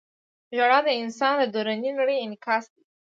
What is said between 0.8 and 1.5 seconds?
د انسان د